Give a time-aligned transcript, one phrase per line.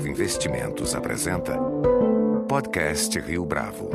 [0.00, 1.58] Bravo Investimentos apresenta
[2.48, 3.90] Podcast Rio Bravo.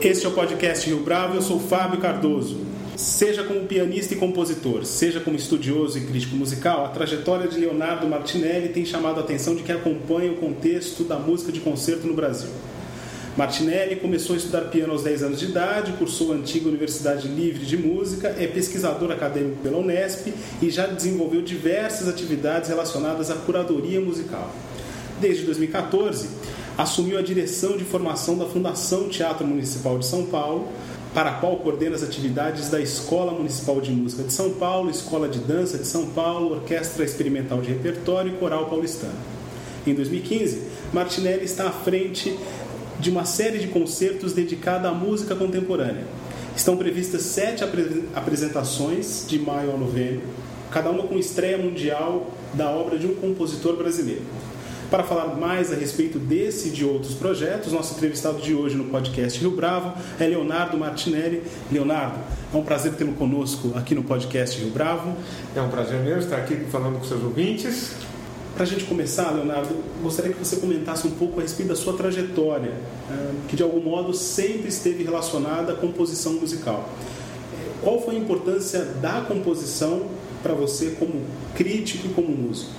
[0.00, 2.66] Este é o podcast Rio Bravo, eu sou Fábio Cardoso.
[2.96, 8.08] Seja como pianista e compositor, seja como estudioso e crítico musical, a trajetória de Leonardo
[8.08, 12.14] Martinelli tem chamado a atenção de quem acompanha o contexto da música de concerto no
[12.14, 12.50] Brasil.
[13.36, 17.64] Martinelli começou a estudar piano aos 10 anos de idade, cursou a antiga Universidade Livre
[17.64, 24.00] de Música, é pesquisador acadêmico pela Unesp e já desenvolveu diversas atividades relacionadas à curadoria
[24.00, 24.52] musical.
[25.20, 26.28] Desde 2014,
[26.76, 30.68] assumiu a direção de formação da Fundação Teatro Municipal de São Paulo,
[31.14, 35.28] para a qual coordena as atividades da Escola Municipal de Música de São Paulo, Escola
[35.28, 39.40] de Dança de São Paulo, Orquestra Experimental de Repertório e Coral Paulistano.
[39.86, 40.62] Em 2015,
[40.92, 42.38] Martinelli está à frente
[43.00, 46.04] de uma série de concertos dedicada à música contemporânea.
[46.54, 50.22] Estão previstas sete apre apresentações de maio a novembro,
[50.70, 54.22] cada uma com estreia mundial da obra de um compositor brasileiro.
[54.90, 58.86] Para falar mais a respeito desse e de outros projetos, nosso entrevistado de hoje no
[58.86, 61.44] podcast Rio Bravo é Leonardo Martinelli.
[61.70, 62.18] Leonardo,
[62.52, 65.16] é um prazer tê-lo conosco aqui no podcast Rio Bravo.
[65.54, 67.92] É um prazer mesmo estar aqui falando com seus ouvintes.
[68.54, 71.94] Para a gente começar, Leonardo, gostaria que você comentasse um pouco a respeito da sua
[71.94, 72.72] trajetória,
[73.10, 76.88] eh, que de algum modo sempre esteve relacionada à composição musical.
[77.82, 80.02] Qual foi a importância da composição
[80.42, 81.22] para você como
[81.54, 82.72] crítico e como músico?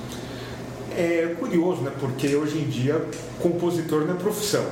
[0.96, 1.92] É curioso, né?
[2.00, 3.04] Porque hoje em dia
[3.40, 4.64] compositor não é profissão.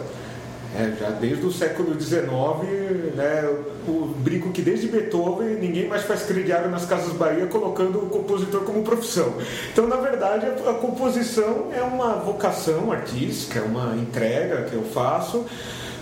[0.75, 3.43] É, já desde o século XIX, né,
[3.87, 8.61] o brinco que desde Beethoven ninguém mais faz crediário nas Casas Bahia colocando o compositor
[8.61, 9.33] como profissão.
[9.71, 14.83] Então, na verdade, a, a composição é uma vocação artística, é uma entrega que eu
[14.83, 15.43] faço,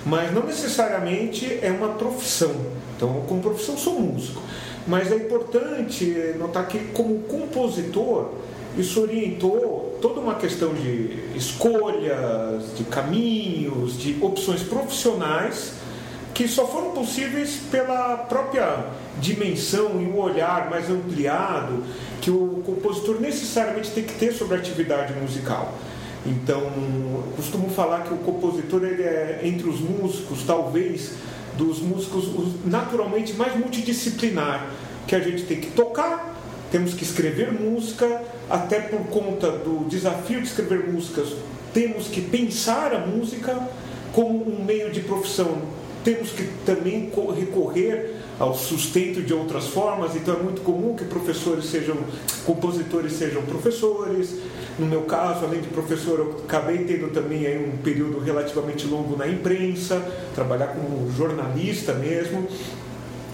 [0.05, 2.53] mas não necessariamente é uma profissão.
[2.95, 4.41] Então, como profissão, sou músico.
[4.85, 8.31] Mas é importante notar que, como compositor,
[8.77, 15.73] isso orientou toda uma questão de escolhas, de caminhos, de opções profissionais
[16.37, 18.85] que só foram possíveis pela própria
[19.19, 21.83] dimensão e o olhar mais ampliado
[22.21, 25.73] que o compositor necessariamente tem que ter sobre a atividade musical.
[26.23, 26.61] Então,
[27.35, 31.13] costumo falar que o compositor ele é entre os músicos, talvez
[31.57, 32.29] dos músicos
[32.63, 34.67] naturalmente mais multidisciplinar,
[35.07, 36.36] que a gente tem que tocar,
[36.71, 41.33] temos que escrever música, até por conta do desafio de escrever músicas,
[41.73, 43.67] temos que pensar a música
[44.13, 45.61] como um meio de profissão.
[46.03, 51.65] Temos que também recorrer ao sustento de outras formas, então é muito comum que professores
[51.65, 51.97] sejam,
[52.45, 54.35] compositores sejam professores.
[54.79, 59.17] No meu caso, além de professor, eu acabei tendo também aí um período relativamente longo
[59.17, 60.01] na imprensa,
[60.35, 62.47] trabalhar como jornalista mesmo.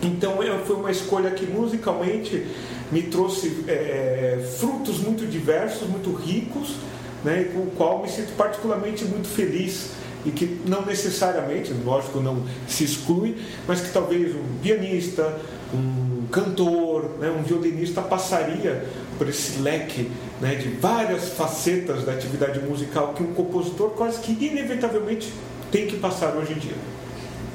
[0.02, 2.46] Então é, foi uma escolha que musicalmente
[2.94, 6.76] me trouxe é, frutos muito diversos, muito ricos,
[7.24, 9.90] né, com o qual me sinto particularmente muito feliz.
[10.26, 13.36] E que não necessariamente, lógico, não se exclui,
[13.68, 15.38] mas que talvez um pianista,
[15.74, 18.86] um cantor, né, um violinista passaria
[19.18, 24.32] por esse leque né, de várias facetas da atividade musical que um compositor quase que
[24.32, 25.34] inevitavelmente
[25.70, 26.76] tem que passar hoje em dia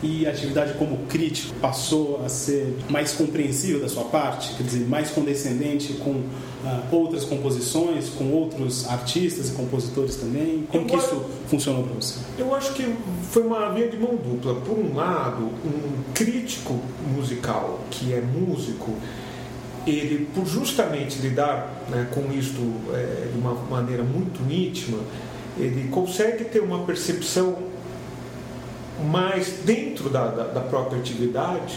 [0.02, 4.86] e a atividade como crítico passou a ser mais compreensível da sua parte, quer dizer,
[4.86, 10.66] mais condescendente com uh, outras composições, com outros artistas e compositores também?
[10.70, 12.20] Como eu que isso funcionou para você?
[12.38, 12.94] Eu acho que
[13.30, 14.54] foi uma via de mão dupla.
[14.56, 16.78] Por um lado, um crítico
[17.14, 18.92] musical que é músico,
[19.86, 22.60] ele, por justamente lidar né, com isto
[22.92, 24.98] é, de uma maneira muito íntima,
[25.58, 27.56] ele consegue ter uma percepção
[29.04, 31.76] mais dentro da, da, da própria atividade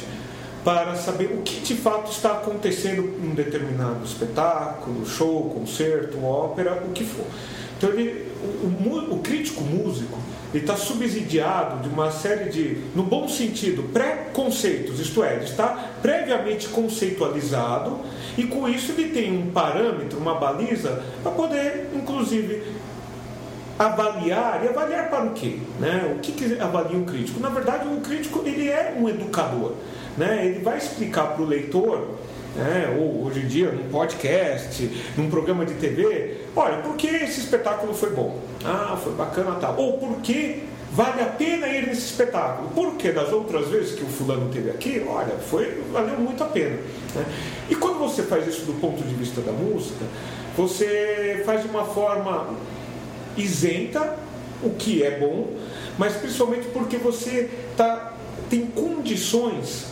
[0.63, 6.83] para saber o que de fato está acontecendo em um determinado espetáculo, show, concerto, ópera,
[6.87, 7.25] o que for.
[7.77, 8.27] Então, ele,
[8.63, 10.19] o, o, o crítico músico
[10.53, 16.67] está subsidiado de uma série de, no bom sentido, pré-conceitos, isto é, ele está previamente
[16.67, 17.99] conceitualizado
[18.37, 22.61] e com isso ele tem um parâmetro, uma baliza para poder, inclusive,
[23.85, 25.57] avaliar, e avaliar para o quê?
[25.79, 26.13] Né?
[26.15, 27.39] O que, que avalia um crítico?
[27.39, 29.73] Na verdade, o crítico ele é um educador.
[30.17, 30.45] Né?
[30.45, 32.15] Ele vai explicar para o leitor,
[32.55, 32.95] né?
[32.99, 37.93] ou hoje em dia num podcast, num programa de TV, olha, por que esse espetáculo
[37.93, 38.39] foi bom?
[38.63, 39.77] Ah, foi bacana tal.
[39.77, 42.69] Ou por que vale a pena ir nesse espetáculo?
[42.75, 46.77] Porque das outras vezes que o fulano teve aqui, olha, foi, valeu muito a pena.
[47.15, 47.25] Né?
[47.69, 50.05] E quando você faz isso do ponto de vista da música,
[50.55, 52.49] você faz de uma forma
[53.37, 54.15] isenta,
[54.63, 55.47] o que é bom,
[55.97, 58.13] mas principalmente porque você tá,
[58.49, 59.91] tem condições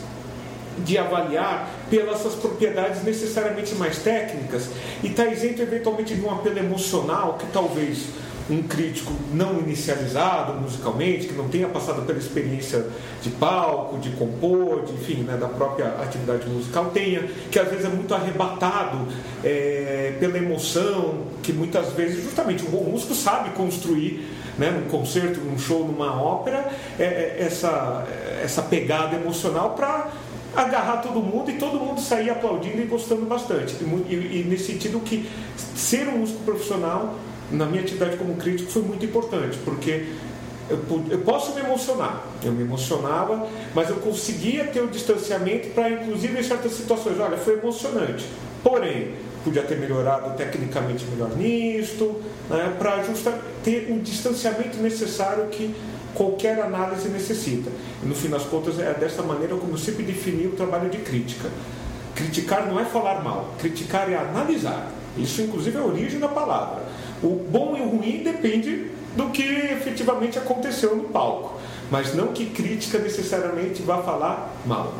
[0.85, 4.69] de avaliar pelas suas propriedades necessariamente mais técnicas
[5.03, 8.05] e está isento eventualmente de um apelo emocional que talvez
[8.49, 12.85] um crítico não inicializado musicalmente, que não tenha passado pela experiência
[13.21, 17.85] de palco, de compor, de, enfim, né, da própria atividade musical, tenha, que às vezes
[17.85, 19.07] é muito arrebatado
[19.43, 24.25] é, pela emoção, que muitas vezes, justamente, o músico sabe construir
[24.57, 26.69] né, num concerto, num show, numa ópera,
[26.99, 28.05] é, é, essa,
[28.43, 30.09] essa pegada emocional para
[30.55, 33.75] agarrar todo mundo e todo mundo sair aplaudindo e gostando bastante.
[34.09, 35.29] E, e, nesse sentido que
[35.75, 37.15] ser um músico profissional,
[37.51, 40.07] na minha atividade como crítico, foi muito importante, porque
[40.69, 40.79] eu,
[41.09, 46.39] eu posso me emocionar, eu me emocionava, mas eu conseguia ter o distanciamento para, inclusive,
[46.39, 48.25] em certas situações, olha, foi emocionante.
[48.63, 49.13] Porém,
[49.43, 53.03] podia ter melhorado tecnicamente melhor nisto, né, para
[53.63, 55.73] ter o um distanciamento necessário que
[56.13, 57.71] qualquer análise necessita.
[58.03, 60.97] E no fim das contas é dessa maneira como eu sempre defini o trabalho de
[60.99, 61.49] crítica.
[62.15, 64.91] Criticar não é falar mal, criticar é analisar.
[65.17, 66.83] Isso inclusive é a origem da palavra.
[67.21, 71.59] O bom e o ruim depende do que efetivamente aconteceu no palco,
[71.91, 74.93] mas não que crítica necessariamente vá falar mal.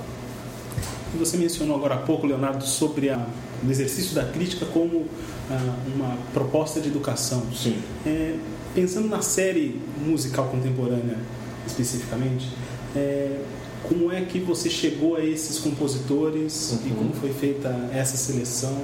[1.18, 3.26] Você mencionou agora há pouco, Leonardo, sobre a,
[3.66, 5.08] o exercício da crítica como
[5.50, 7.44] ah, uma proposta de educação.
[7.56, 7.78] Sim.
[8.06, 8.36] É,
[8.76, 11.18] pensando na série musical contemporânea
[11.66, 12.48] especificamente,
[12.96, 13.40] é,
[13.84, 16.88] como é que você chegou a esses compositores uhum.
[16.88, 18.78] e como foi feita essa seleção?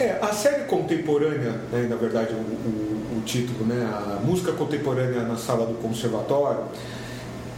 [0.00, 5.22] É, a série contemporânea, né, na verdade o, o, o, título, né, a música contemporânea
[5.22, 6.66] na sala do conservatório,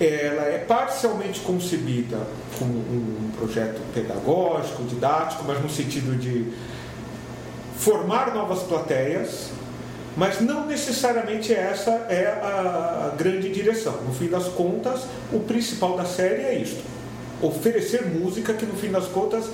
[0.00, 2.16] ela é parcialmente concebida
[2.58, 6.50] como um projeto pedagógico, didático, mas no sentido de
[7.76, 9.50] formar novas plateias,
[10.16, 14.00] mas não necessariamente essa é a grande direção.
[14.06, 16.82] No fim das contas, o principal da série é isto:
[17.42, 19.44] oferecer música que, no fim das contas,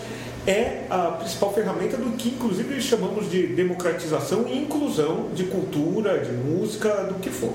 [0.47, 6.33] é a principal ferramenta do que, inclusive, chamamos de democratização e inclusão de cultura, de
[6.33, 7.53] música, do que for.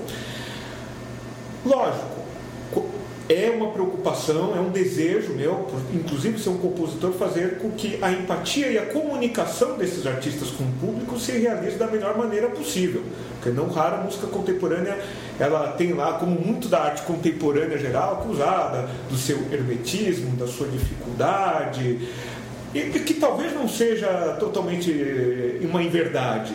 [1.64, 2.22] Lógico,
[3.28, 8.12] é uma preocupação, é um desejo meu, inclusive ser um compositor, fazer com que a
[8.12, 13.02] empatia e a comunicação desses artistas com o público se realize da melhor maneira possível.
[13.34, 14.98] Porque não raro a música contemporânea
[15.40, 20.68] ela tem lá, como muito da arte contemporânea geral, acusada do seu hermetismo, da sua
[20.68, 22.00] dificuldade,
[22.74, 26.54] e que talvez não seja totalmente uma inverdade,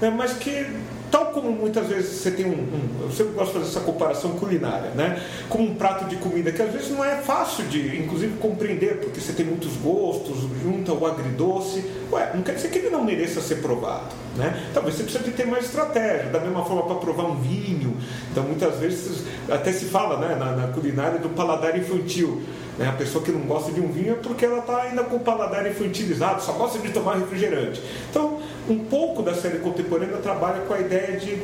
[0.00, 0.66] né, mas que
[1.10, 4.32] Tal como muitas vezes você tem um, um, Eu sempre gosto de fazer essa comparação
[4.32, 5.22] culinária, né?
[5.48, 9.20] Como um prato de comida que às vezes não é fácil de, inclusive, compreender, porque
[9.20, 11.84] você tem muitos gostos, junta o agridoce.
[12.10, 14.68] Ué, não quer dizer que ele não mereça ser provado, né?
[14.74, 17.96] Talvez você precise de ter mais estratégia, da mesma forma para provar um vinho.
[18.32, 22.42] Então, muitas vezes, até se fala né, na, na culinária do paladar infantil.
[22.78, 22.88] Né?
[22.88, 25.20] A pessoa que não gosta de um vinho é porque ela está ainda com o
[25.20, 27.82] paladar infantilizado, só gosta de tomar refrigerante.
[28.10, 31.42] Então, um pouco da série contemporânea trabalha com a ideia de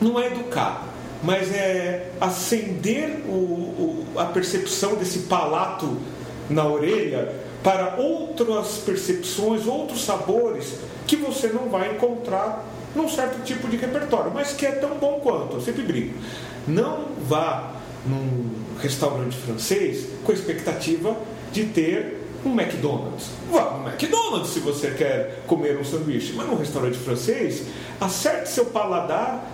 [0.00, 0.86] não é educar,
[1.22, 5.98] mas é acender o, o, a percepção desse palato
[6.48, 13.68] na orelha para outras percepções, outros sabores que você não vai encontrar num certo tipo
[13.68, 15.56] de repertório, mas que é tão bom quanto.
[15.56, 16.14] Eu sempre brinco.
[16.66, 17.72] Não vá
[18.06, 21.16] num restaurante francês com a expectativa
[21.52, 23.30] de ter um McDonald's.
[23.50, 27.64] Vá no McDonald's se você quer comer um sanduíche, mas num restaurante francês,
[28.00, 29.50] acerte seu paladar,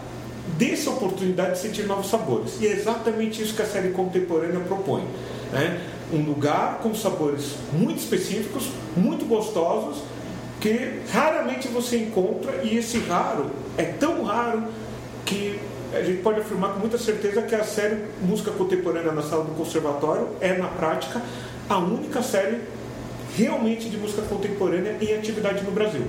[0.58, 2.60] dê-se a oportunidade de sentir novos sabores.
[2.60, 5.04] E é exatamente isso que a série contemporânea propõe.
[5.52, 5.80] Né?
[6.12, 10.02] Um lugar com sabores muito específicos, muito gostosos,
[10.60, 14.64] que raramente você encontra, e esse raro é tão raro
[15.24, 15.58] que
[15.96, 19.52] a gente pode afirmar com muita certeza que a série Música Contemporânea na Sala do
[19.52, 21.22] Conservatório é, na prática,
[21.68, 22.60] a única série
[23.36, 26.02] realmente de música contemporânea em atividade no Brasil.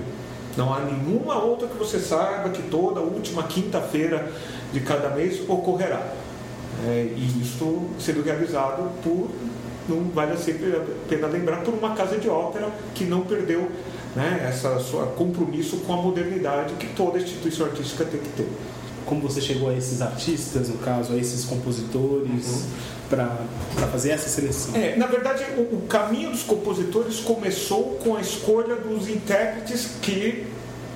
[0.56, 4.30] Não há nenhuma outra que você saiba que toda última quinta-feira
[4.72, 6.12] de cada mês ocorrerá.
[6.86, 9.30] É, e isso sendo realizado por,
[9.88, 13.70] não vale a pena lembrar, por uma casa de ópera que não perdeu
[14.14, 14.50] né,
[14.80, 18.48] sua compromisso com a modernidade que toda instituição artística tem que ter
[19.06, 22.62] como você chegou a esses artistas, no caso, a esses compositores, uhum.
[23.08, 24.74] para fazer essa seleção?
[24.74, 30.44] É, na verdade, o, o, caminho dos compositores começou com a escolha dos intérpretes que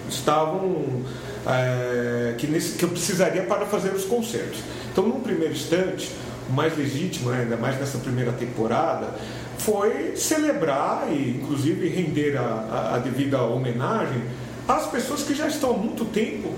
[0.09, 1.05] estavam.
[1.47, 4.59] É, que, nesse, que eu precisaria para fazer os concertos.
[4.93, 6.11] Então, num primeiro instante,
[6.51, 9.15] o mais legítimo, né, ainda mais nessa primeira temporada,
[9.57, 14.23] foi celebrar e, inclusive, render a, a, a devida homenagem
[14.69, 16.53] às pessoas que já estão há muito tempo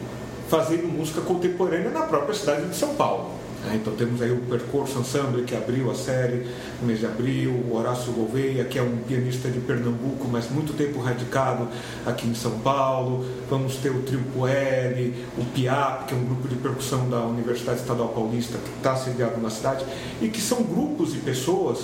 [0.52, 3.30] fazendo música contemporânea na própria cidade de São Paulo.
[3.64, 3.76] Né?
[3.76, 6.47] Então temos aí o Percurso Ensemble que abriu a série
[6.78, 10.76] no mês de abril, o Horácio Gouveia, que é um pianista de Pernambuco, mas muito
[10.76, 11.68] tempo radicado
[12.04, 13.25] aqui em São Paulo.
[13.49, 17.80] Vamos ter o Trio Puelli, o PIAP, que é um grupo de percussão da Universidade
[17.80, 19.87] Estadual Paulista, que está sediado na cidade,
[20.21, 21.78] e que são grupos de pessoas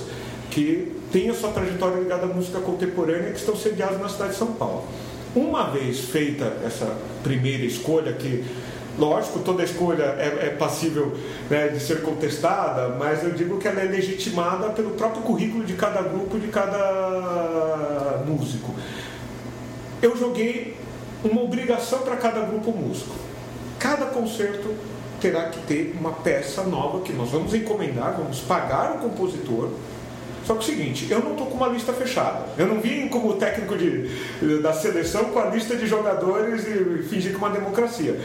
[0.51, 4.37] que têm a sua trajetória ligada à música contemporânea que estão sediados na cidade de
[4.37, 4.85] São Paulo.
[5.39, 8.45] Uma vez feita essa primeira escolha, que
[8.99, 11.17] Lógico, toda escolha é, é passível
[11.49, 15.75] né, de ser contestada, mas eu digo que ela é legitimada pelo próprio currículo de
[15.75, 18.75] cada grupo, de cada músico.
[20.03, 20.77] Eu joguei
[21.23, 23.15] uma obrigação para cada grupo músico.
[23.79, 24.75] Cada concerto
[25.21, 29.71] terá que ter uma peça nova que nós vamos encomendar, vamos pagar o compositor.
[30.49, 32.47] Só que o seguinte, eu não estou com uma lista fechada.
[32.57, 34.09] Eu não vim como técnico de,
[34.63, 38.19] da seleção com a lista de jogadores e fingir que é uma democracia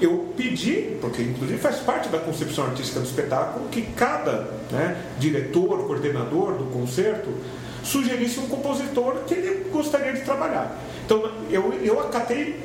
[0.00, 5.86] eu pedi, porque inclusive faz parte da concepção artística do espetáculo, que cada né, diretor,
[5.86, 7.28] coordenador do concerto
[7.82, 10.78] sugerisse um compositor que ele gostaria de trabalhar.
[11.04, 12.60] Então eu, eu acatei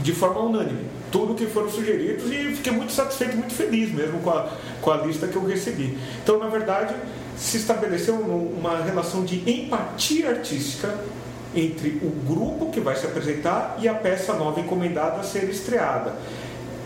[0.00, 4.30] de forma unânime tudo que foram sugeridos e fiquei muito satisfeito, muito feliz mesmo com
[4.30, 4.50] a,
[4.80, 5.98] com a lista que eu recebi.
[6.22, 6.94] Então, na verdade,
[7.36, 10.98] se estabeleceu uma relação de empatia artística
[11.54, 16.14] entre o grupo que vai se apresentar e a peça nova encomendada a ser estreada.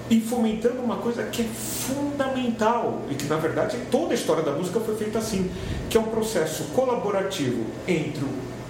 [0.09, 4.50] E fomentando uma coisa que é fundamental e que na verdade toda a história da
[4.52, 5.50] música foi feita assim,
[5.88, 8.25] que é um processo colaborativo entre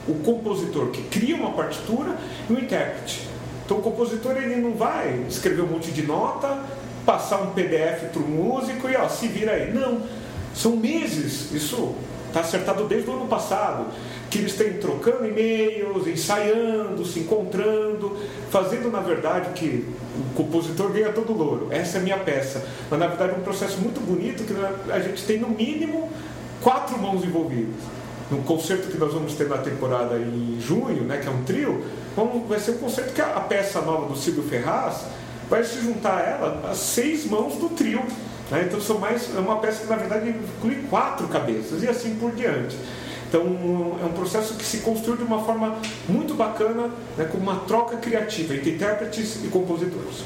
[0.07, 2.17] o compositor que cria uma partitura
[2.49, 3.27] e o intérprete.
[3.65, 6.63] Então o compositor ele não vai escrever um monte de nota,
[7.07, 9.73] passar um PDF para o músico e ó, se vira aí.
[9.73, 10.03] Não,
[10.55, 11.95] são meses, isso
[12.29, 13.87] está acertado desde o ano passado
[14.31, 18.17] que eles têm trocando e-mails, ensaiando, se encontrando,
[18.49, 19.85] fazendo na verdade que
[20.17, 21.69] o compositor ganha todo o louro.
[21.71, 22.65] Essa é a minha peça.
[22.89, 26.09] Mas na verdade é um processo muito bonito que a gente tem no mínimo
[26.63, 27.83] quatro mãos envolvidas.
[28.31, 31.83] No concerto que nós vamos ter na temporada em junho, né, que é um trio,
[32.15, 35.07] vamos, vai ser um concerto que a, a peça nova do Silvio Ferraz
[35.49, 38.01] vai se juntar a ela as seis mãos do trio.
[38.51, 38.65] Né?
[38.67, 42.33] Então são mais, é uma peça que na verdade inclui quatro cabeças e assim por
[42.33, 42.77] diante.
[43.29, 43.43] Então,
[44.03, 45.79] é um processo que se construiu de uma forma
[46.09, 50.25] muito bacana, né, com uma troca criativa entre intérpretes e compositores.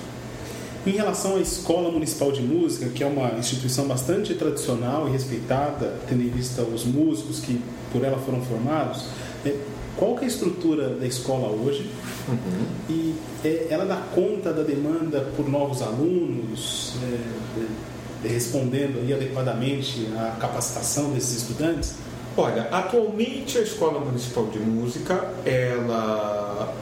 [0.86, 5.98] Em relação à Escola Municipal de Música, que é uma instituição bastante tradicional e respeitada,
[6.08, 7.60] tendo em vista os músicos que
[7.92, 9.04] por ela foram formados,
[9.44, 9.54] é,
[9.96, 11.90] qual que é a estrutura da escola hoje?
[12.26, 12.66] Uhum.
[12.88, 13.14] E
[13.44, 17.93] é, ela dá conta da demanda por novos alunos, é, é
[18.28, 21.94] respondendo aí adequadamente à capacitação desses estudantes?
[22.36, 26.74] Olha, atualmente a Escola Municipal de Música, ela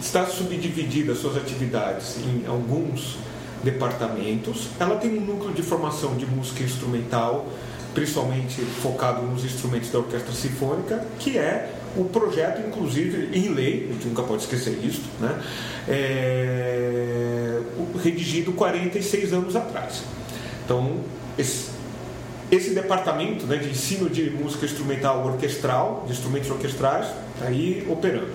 [0.00, 3.16] está subdividida suas atividades em alguns
[3.62, 4.68] departamentos.
[4.78, 7.46] Ela tem um núcleo de formação de música instrumental,
[7.94, 13.92] principalmente focado nos instrumentos da orquestra sinfônica, que é o projeto, inclusive, em lei, a
[13.92, 15.40] gente nunca pode esquecer isso, né?
[15.88, 17.60] É,
[18.02, 20.02] redigido 46 anos atrás.
[20.64, 21.00] Então,
[21.38, 21.70] esse,
[22.50, 28.32] esse departamento né, de ensino de música instrumental orquestral, de instrumentos orquestrais, está aí operando.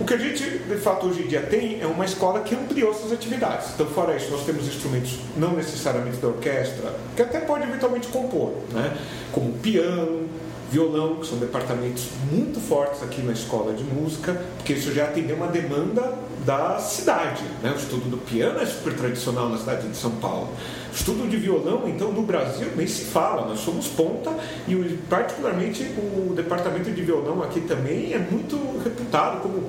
[0.00, 2.90] O que a gente, de fato, hoje em dia tem é uma escola que ampliou
[2.90, 3.68] essas atividades.
[3.74, 8.52] Então, fora isso, nós temos instrumentos não necessariamente da orquestra, que até pode eventualmente compor,
[8.72, 8.96] né?
[9.30, 10.28] como piano,
[10.72, 15.36] violão, que são departamentos muito fortes aqui na escola de música, porque isso já atendeu
[15.36, 16.14] uma demanda
[16.46, 17.44] da cidade.
[17.62, 17.70] Né?
[17.72, 20.48] O estudo do piano é super tradicional na cidade de São Paulo.
[20.90, 24.34] O estudo de violão, então, no Brasil nem se fala, nós somos ponta
[24.66, 24.74] e
[25.10, 29.64] particularmente o departamento de violão aqui também é muito reputado como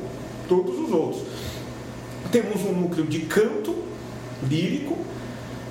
[0.48, 1.24] todos os outros.
[2.32, 3.76] Temos um núcleo de canto
[4.50, 4.98] lírico,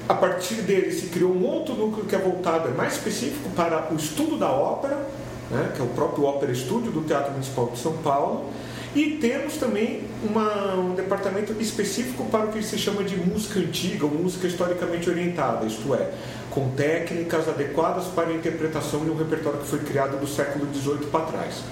[0.08, 3.88] a partir dele se criou um outro núcleo que é voltado, é mais específico para
[3.90, 5.08] o estudo da ópera,
[5.52, 8.50] né, que é o próprio Ópera Estúdio do Teatro Municipal de São Paulo.
[8.94, 14.04] E temos também uma, um departamento específico para o que se chama de música antiga,
[14.04, 16.10] ou música historicamente orientada, isto é,
[16.50, 21.06] com técnicas adequadas para a interpretação de um repertório que foi criado do século XVIII
[21.10, 21.62] para trás.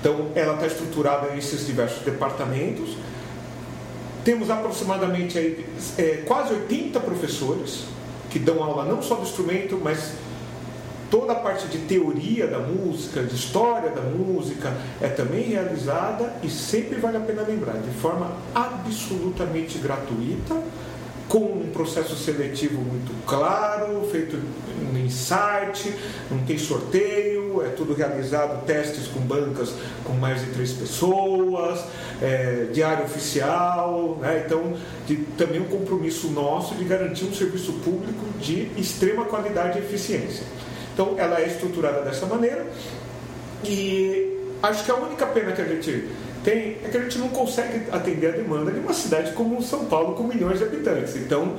[0.00, 2.96] Então, ela está estruturada nesses diversos departamentos.
[4.24, 5.66] Temos aproximadamente aí,
[5.98, 7.84] é, quase 80 professores
[8.30, 10.12] que dão aula não só do instrumento, mas
[11.14, 16.50] toda a parte de teoria da música, de história da música, é também realizada e
[16.50, 20.60] sempre vale a pena lembrar, de forma absolutamente gratuita,
[21.28, 24.36] com um processo seletivo muito claro, feito
[24.92, 25.94] em site,
[26.28, 31.78] não tem sorteio, é tudo realizado, testes com bancas com mais de três pessoas,
[32.20, 34.42] é, diário oficial, né?
[34.44, 34.74] então
[35.06, 40.42] de, também um compromisso nosso de garantir um serviço público de extrema qualidade e eficiência.
[40.94, 42.64] Então ela é estruturada dessa maneira
[43.64, 46.08] e acho que a única pena que a gente
[46.44, 49.86] tem é que a gente não consegue atender a demanda de uma cidade como São
[49.86, 51.16] Paulo com milhões de habitantes.
[51.16, 51.56] Então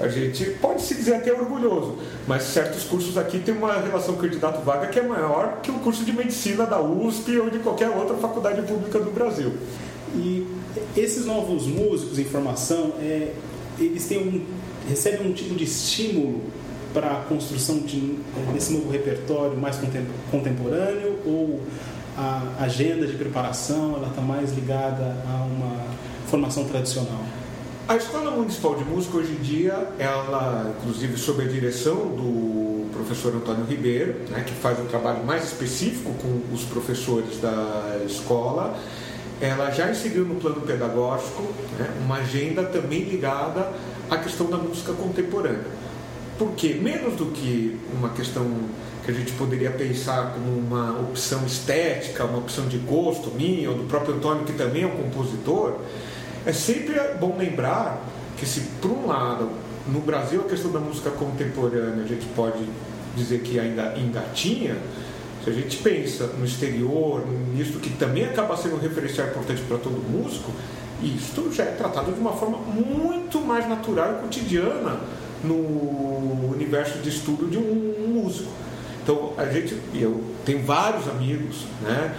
[0.00, 4.86] a gente pode se dizer até orgulhoso, mas certos cursos aqui têm uma relação candidato-vaga
[4.86, 8.62] que é maior que o curso de medicina da USP ou de qualquer outra faculdade
[8.62, 9.52] pública do Brasil.
[10.14, 10.46] E
[10.96, 13.32] esses novos músicos em formação, é,
[13.78, 14.42] eles têm um,
[14.88, 16.40] recebem um tipo de estímulo
[16.92, 18.18] para a construção de,
[18.52, 19.78] desse novo repertório mais
[20.30, 21.60] contemporâneo ou
[22.16, 25.76] a agenda de preparação ela está mais ligada a uma
[26.26, 27.24] formação tradicional?
[27.88, 33.34] A Escola Municipal de Música, hoje em dia, ela, inclusive sob a direção do professor
[33.34, 38.78] Antônio Ribeiro, né, que faz um trabalho mais específico com os professores da escola,
[39.40, 41.42] ela já inseriu no plano pedagógico
[41.78, 43.72] né, uma agenda também ligada
[44.08, 45.79] à questão da música contemporânea.
[46.40, 48.50] Porque, menos do que uma questão
[49.04, 53.76] que a gente poderia pensar como uma opção estética, uma opção de gosto minha, ou
[53.76, 55.80] do próprio Antônio, que também é um compositor,
[56.46, 58.02] é sempre bom lembrar
[58.38, 59.50] que se por um lado
[59.86, 62.64] no Brasil a questão da música contemporânea a gente pode
[63.14, 64.78] dizer que ainda engatinha,
[65.44, 67.22] se a gente pensa no exterior,
[67.54, 70.50] nisso que também acaba sendo um referencial importante para todo músico,
[71.02, 75.00] isto já é tratado de uma forma muito mais natural e cotidiana
[75.42, 78.50] no universo de estudo de um músico.
[79.02, 82.14] Então a gente, eu tenho vários amigos, né?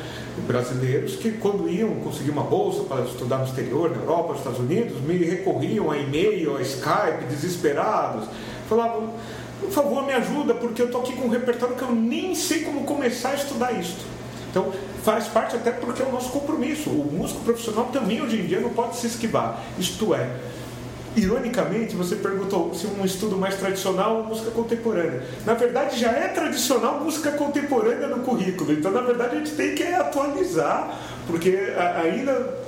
[0.47, 4.59] brasileiros que, quando iam conseguir uma bolsa para estudar no exterior, na Europa, nos Estados
[4.59, 8.27] Unidos, me recorriam a e-mail, a Skype, desesperados.
[8.67, 9.13] Falavam,
[9.59, 12.61] por favor, me ajuda, porque eu estou aqui com um repertório que eu nem sei
[12.61, 14.05] como começar a estudar isto.
[14.49, 14.71] Então,
[15.03, 16.89] faz parte até porque é o nosso compromisso.
[16.89, 19.61] O músico profissional também, hoje em dia, não pode se esquivar.
[19.77, 20.29] Isto é,
[21.15, 25.23] Ironicamente, você perguntou se um estudo mais tradicional ou música contemporânea.
[25.45, 28.71] Na verdade, já é tradicional música contemporânea no currículo.
[28.71, 32.61] Então, na verdade, a gente tem que atualizar, porque ainda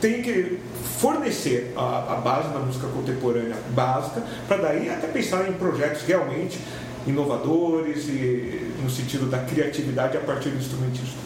[0.00, 0.58] tem que
[0.98, 6.58] fornecer a, a base da música contemporânea básica, para daí até pensar em projetos realmente
[7.06, 11.18] inovadores e no sentido da criatividade a partir do instrumentista.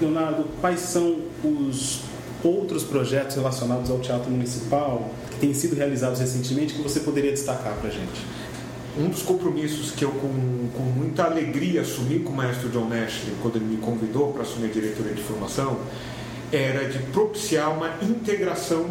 [0.00, 2.02] Leonardo, quais são os
[2.44, 7.88] outros projetos relacionados ao teatro municipal têm sido realizados recentemente que você poderia destacar para
[7.88, 8.24] a gente?
[8.98, 13.24] Um dos compromissos que eu, com, com muita alegria, assumi com o maestro John Nash,
[13.42, 15.78] quando ele me convidou para assumir a diretoria de formação,
[16.50, 18.86] era de propiciar uma integração,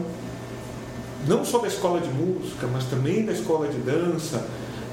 [1.27, 4.45] não só da escola de música, mas também da escola de dança,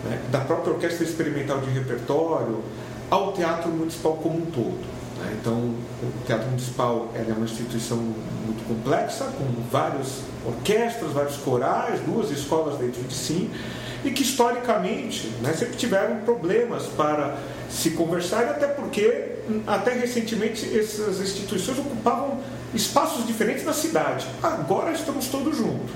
[0.05, 2.63] né, da própria orquestra experimental de repertório,
[3.11, 5.02] ao teatro municipal como um todo.
[5.23, 5.37] Né?
[5.41, 12.31] Então, o Teatro Municipal é uma instituição muito complexa, com várias orquestras, vários corais, duas
[12.31, 13.51] escolas dentro de si,
[14.05, 17.37] e que historicamente né, sempre tiveram problemas para
[17.71, 22.41] se conversar, até porque, até recentemente, essas instituições ocupavam
[22.75, 24.27] espaços diferentes na cidade.
[24.43, 25.91] Agora estamos todos juntos.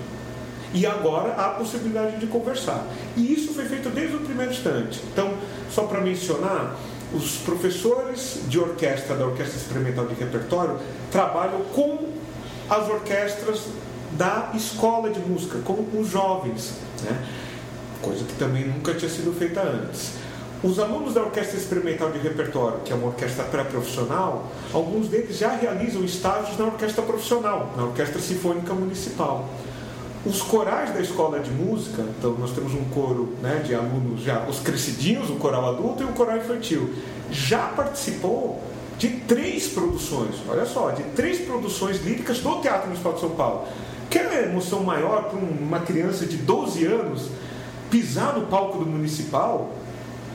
[0.74, 2.84] E agora há a possibilidade de conversar.
[3.16, 5.00] E isso foi feito desde o primeiro instante.
[5.12, 5.32] Então,
[5.72, 6.76] só para mencionar,
[7.14, 10.78] os professores de orquestra da Orquestra Experimental de Repertório
[11.10, 12.08] trabalham com
[12.68, 13.62] as orquestras
[14.12, 17.24] da escola de música, com os jovens, né?
[18.02, 20.12] coisa que também nunca tinha sido feita antes.
[20.62, 25.50] Os alunos da Orquestra Experimental de Repertório, que é uma orquestra pré-profissional, alguns deles já
[25.50, 29.48] realizam estágios na orquestra profissional, na Orquestra Sinfônica Municipal.
[30.26, 34.44] Os corais da escola de música, então nós temos um coro né, de alunos já,
[34.48, 36.92] os crescidinhos, o coral adulto e o coral infantil,
[37.30, 38.60] já participou
[38.98, 43.68] de três produções, olha só, de três produções líricas do Teatro Municipal de São Paulo.
[44.10, 47.28] Quer emoção maior para uma criança de 12 anos
[47.90, 49.70] pisar no palco do municipal?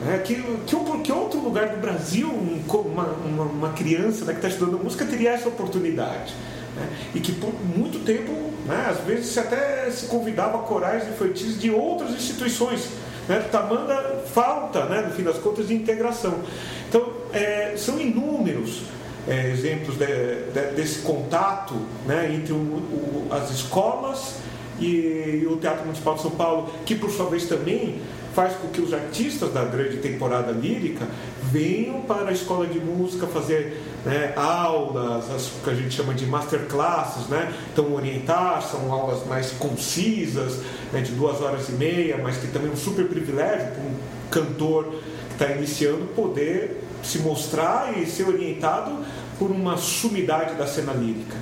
[0.08, 4.48] É, que, que, que, outro lugar do Brasil uma, uma, uma criança né, que está
[4.48, 6.34] estudando música teria essa oportunidade?
[6.76, 6.88] Né?
[7.14, 11.70] E que por muito tempo, né, às vezes, se até se convidava corais infantis de
[11.70, 12.88] outras instituições.
[13.28, 13.40] Né?
[13.50, 16.40] Tamanha falta, né, no fim das contas, de integração.
[16.88, 18.82] Então, é, são inúmeros
[19.26, 21.74] é, exemplos de, de, desse contato
[22.06, 24.36] né, entre o, o, as escolas
[24.80, 28.00] e, e o Teatro Municipal de São Paulo, que por sua vez também
[28.34, 31.06] faz com que os artistas da grande temporada lírica
[31.52, 36.24] venham para a escola de música fazer né, aulas, as que a gente chama de
[36.24, 37.52] masterclasses, né?
[37.72, 40.60] Então orientar, são aulas mais concisas,
[40.92, 43.94] né, de duas horas e meia, mas que também é um super privilégio para um
[44.30, 44.94] cantor
[45.28, 49.04] que está iniciando poder se mostrar e ser orientado
[49.38, 51.36] por uma sumidade da cena lírica.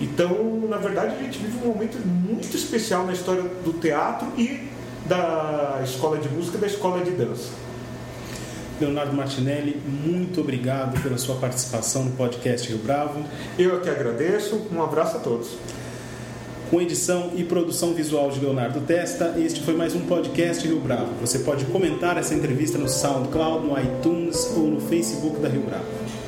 [0.00, 4.68] Então, na verdade, a gente vive um momento muito especial na história do teatro e
[5.06, 7.61] da escola de música e da escola de dança.
[8.82, 13.22] Leonardo Martinelli, muito obrigado pela sua participação no podcast Rio Bravo.
[13.58, 15.56] Eu que agradeço, um abraço a todos.
[16.70, 21.12] Com edição e produção visual de Leonardo Testa, este foi mais um podcast Rio Bravo.
[21.20, 26.21] Você pode comentar essa entrevista no SoundCloud, no iTunes ou no Facebook da Rio Bravo.